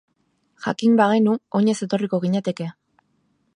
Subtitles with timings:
[0.67, 2.71] Jakin bagenu oinez etorriko ginateke.